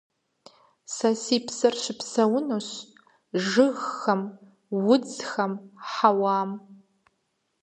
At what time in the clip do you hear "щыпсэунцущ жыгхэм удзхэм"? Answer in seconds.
1.83-5.53